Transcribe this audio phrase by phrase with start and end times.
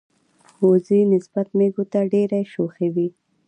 [0.67, 3.07] وزې نسبت مېږو ته ډیری شوخی وی.